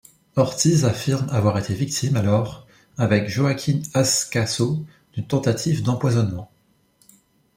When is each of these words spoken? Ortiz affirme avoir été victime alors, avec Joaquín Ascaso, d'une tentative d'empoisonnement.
Ortiz 0.35 0.83
affirme 0.85 1.29
avoir 1.29 1.59
été 1.59 1.75
victime 1.75 2.15
alors, 2.15 2.65
avec 2.97 3.29
Joaquín 3.29 3.83
Ascaso, 3.93 4.83
d'une 5.13 5.27
tentative 5.27 5.83
d'empoisonnement. 5.83 6.49